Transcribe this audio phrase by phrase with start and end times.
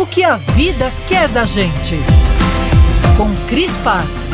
[0.00, 1.94] O que a vida quer da gente.
[3.18, 4.32] Com Cris Paz.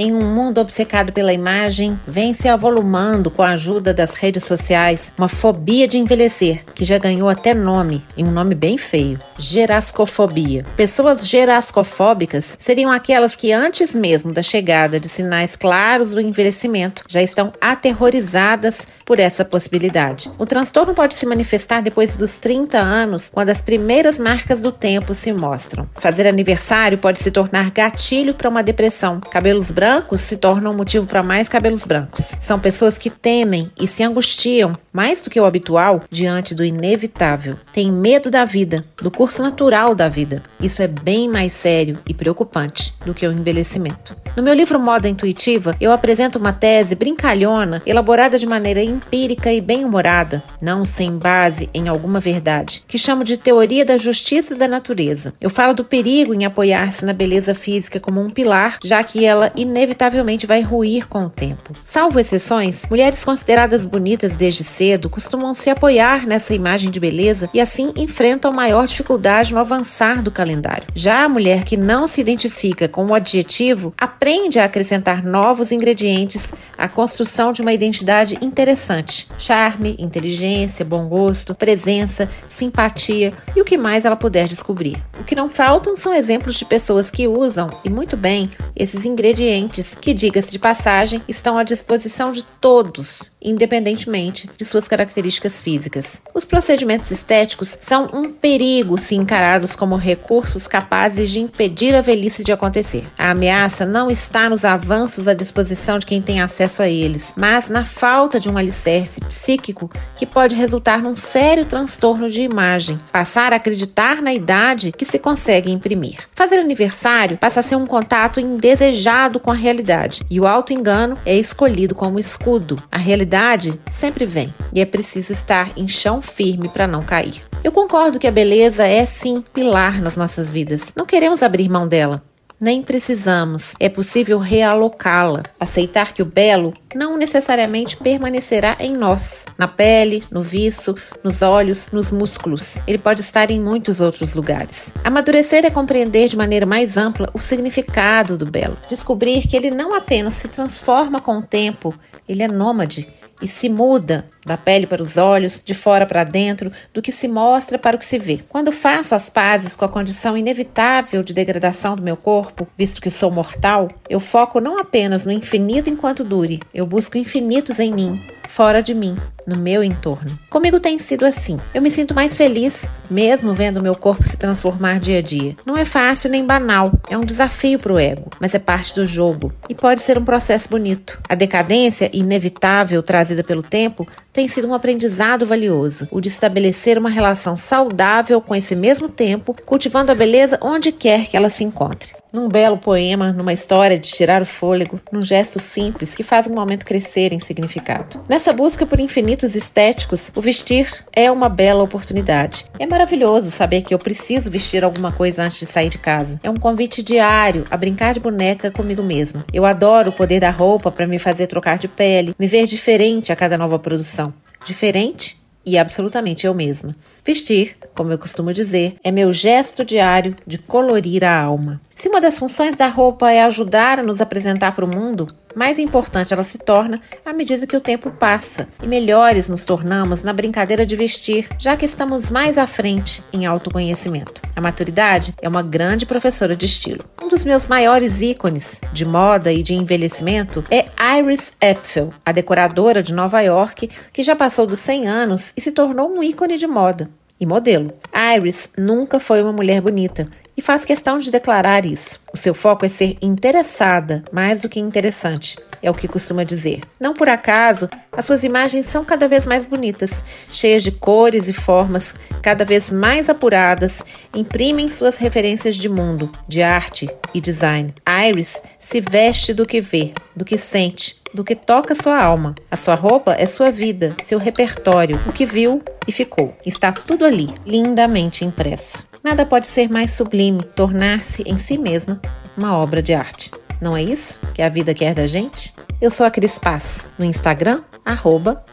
[0.00, 5.12] Em um mundo obcecado pela imagem, vem se avolumando com a ajuda das redes sociais
[5.18, 10.64] uma fobia de envelhecer, que já ganhou até nome, e um nome bem feio: gerascofobia.
[10.76, 17.20] Pessoas gerascofóbicas seriam aquelas que, antes mesmo da chegada de sinais claros do envelhecimento, já
[17.20, 20.30] estão aterrorizadas por essa possibilidade.
[20.38, 25.12] O transtorno pode se manifestar depois dos 30 anos, quando as primeiras marcas do tempo
[25.12, 25.90] se mostram.
[25.96, 29.18] Fazer aniversário pode se tornar gatilho para uma depressão.
[29.18, 32.34] Cabelos brancos brancos se tornam motivo para mais cabelos brancos.
[32.42, 37.56] São pessoas que temem e se angustiam mais do que o habitual diante do inevitável.
[37.72, 40.42] Têm medo da vida, do curso natural da vida.
[40.60, 44.14] Isso é bem mais sério e preocupante do que o envelhecimento.
[44.36, 49.60] No meu livro Moda Intuitiva, eu apresento uma tese brincalhona, elaborada de maneira empírica e
[49.60, 55.32] bem-humorada, não sem base em alguma verdade, que chamo de teoria da justiça da natureza.
[55.40, 59.50] Eu falo do perigo em apoiar-se na beleza física como um pilar, já que ela
[59.78, 61.72] inevitavelmente vai ruir com o tempo.
[61.84, 67.60] Salvo exceções, mulheres consideradas bonitas desde cedo costumam se apoiar nessa imagem de beleza e
[67.60, 70.86] assim enfrentam maior dificuldade no avançar do calendário.
[70.94, 76.52] Já a mulher que não se identifica com o adjetivo aprende a acrescentar novos ingredientes
[76.76, 83.78] à construção de uma identidade interessante: charme, inteligência, bom gosto, presença, simpatia e o que
[83.78, 84.96] mais ela puder descobrir.
[85.20, 89.67] O que não faltam são exemplos de pessoas que usam, e muito bem, esses ingredientes
[90.00, 96.22] que, diga-se de passagem, estão à disposição de todos, independentemente de suas características físicas.
[96.34, 102.42] Os procedimentos estéticos são um perigo se encarados como recursos capazes de impedir a velhice
[102.42, 103.06] de acontecer.
[103.18, 107.68] A ameaça não está nos avanços à disposição de quem tem acesso a eles, mas
[107.68, 113.52] na falta de um alicerce psíquico que pode resultar num sério transtorno de imagem, passar
[113.52, 116.28] a acreditar na idade que se consegue imprimir.
[116.34, 121.34] Fazer aniversário passa a ser um contato indesejado com a realidade, e o auto-engano é
[121.34, 122.76] escolhido como escudo.
[122.92, 127.42] A realidade sempre vem, e é preciso estar em chão firme para não cair.
[127.64, 130.92] Eu concordo que a beleza é sim pilar nas nossas vidas.
[130.94, 132.22] Não queremos abrir mão dela
[132.60, 133.74] nem precisamos.
[133.78, 140.42] É possível realocá-la, aceitar que o belo não necessariamente permanecerá em nós, na pele, no
[140.42, 142.78] viço, nos olhos, nos músculos.
[142.86, 144.94] Ele pode estar em muitos outros lugares.
[145.04, 149.94] Amadurecer é compreender de maneira mais ampla o significado do belo, descobrir que ele não
[149.94, 151.94] apenas se transforma com o tempo,
[152.28, 153.08] ele é nômade
[153.40, 157.28] e se muda da pele para os olhos, de fora para dentro, do que se
[157.28, 158.40] mostra para o que se vê.
[158.48, 163.10] Quando faço as pazes com a condição inevitável de degradação do meu corpo, visto que
[163.10, 168.20] sou mortal, eu foco não apenas no infinito enquanto dure, eu busco infinitos em mim,
[168.48, 169.16] fora de mim,
[169.46, 170.38] no meu entorno.
[170.50, 171.58] Comigo tem sido assim.
[171.72, 175.56] Eu me sinto mais feliz, mesmo vendo meu corpo se transformar dia a dia.
[175.64, 179.06] Não é fácil nem banal, é um desafio para o ego, mas é parte do
[179.06, 181.20] jogo e pode ser um processo bonito.
[181.28, 187.10] A decadência inevitável trazida pelo tempo tem sido um aprendizado valioso, o de estabelecer uma
[187.10, 192.17] relação saudável com esse mesmo tempo, cultivando a beleza onde quer que ela se encontre.
[192.32, 196.54] Num belo poema, numa história de tirar o fôlego, num gesto simples que faz um
[196.54, 198.22] momento crescer em significado.
[198.28, 202.66] Nessa busca por infinitos estéticos, o vestir é uma bela oportunidade.
[202.78, 206.38] É maravilhoso saber que eu preciso vestir alguma coisa antes de sair de casa.
[206.42, 209.42] É um convite diário a brincar de boneca comigo mesmo.
[209.52, 213.32] Eu adoro o poder da roupa para me fazer trocar de pele, me ver diferente
[213.32, 214.34] a cada nova produção
[214.66, 215.37] diferente
[215.68, 216.96] e absolutamente eu mesma.
[217.24, 221.80] Vestir, como eu costumo dizer, é meu gesto diário de colorir a alma.
[221.94, 225.78] Se uma das funções da roupa é ajudar a nos apresentar para o mundo, mais
[225.78, 230.32] importante ela se torna à medida que o tempo passa e melhores nos tornamos na
[230.32, 234.40] brincadeira de vestir, já que estamos mais à frente em autoconhecimento.
[234.54, 237.04] A maturidade é uma grande professora de estilo.
[237.28, 240.86] Um dos meus maiores ícones de moda e de envelhecimento é
[241.18, 245.70] Iris Epfel, a decoradora de Nova York que já passou dos 100 anos e se
[245.70, 247.92] tornou um ícone de moda e modelo.
[248.34, 250.26] Iris nunca foi uma mulher bonita
[250.58, 252.18] e faz questão de declarar isso.
[252.34, 256.80] O seu foco é ser interessada mais do que interessante, é o que costuma dizer.
[256.98, 261.52] Não por acaso, as suas imagens são cada vez mais bonitas, cheias de cores e
[261.52, 267.94] formas cada vez mais apuradas, imprimem suas referências de mundo, de arte e design.
[268.28, 272.56] Iris se veste do que vê, do que sente, do que toca sua alma.
[272.68, 276.56] A sua roupa é sua vida, seu repertório, o que viu e ficou.
[276.66, 279.07] Está tudo ali, lindamente impresso.
[279.22, 282.20] Nada pode ser mais sublime, tornar-se em si mesma
[282.56, 283.50] uma obra de arte.
[283.80, 285.72] Não é isso que a vida quer da gente?
[286.00, 288.64] Eu sou a Cris Paz, no Instagram, arroba.